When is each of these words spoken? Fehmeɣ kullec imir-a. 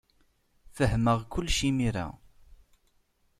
Fehmeɣ 0.75 1.19
kullec 1.31 1.59
imir-a. 1.69 2.05